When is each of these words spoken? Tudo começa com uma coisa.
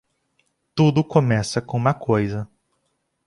Tudo 0.73 1.03
começa 1.03 1.61
com 1.61 1.77
uma 1.77 1.93
coisa. 1.93 2.49